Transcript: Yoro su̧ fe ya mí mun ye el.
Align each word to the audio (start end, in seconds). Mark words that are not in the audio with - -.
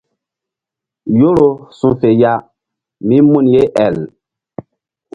Yoro 1.19 1.49
su̧ 1.77 1.89
fe 1.99 2.09
ya 2.21 2.33
mí 3.07 3.17
mun 3.29 3.45
ye 3.53 3.63
el. 3.85 3.97